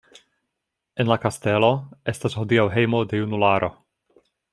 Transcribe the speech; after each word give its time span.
En 1.03 1.11
la 1.11 1.17
kastelo 1.25 1.69
estas 2.13 2.37
hodiaŭ 2.39 2.65
hejmo 2.77 3.03
de 3.13 3.21
junularo. 3.21 3.71